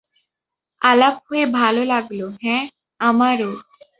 [0.81, 2.63] আলাপ হয়ে ভালো লাগলো হ্যাঁ,
[2.99, 3.51] আমারও।